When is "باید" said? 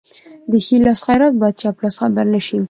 1.41-1.55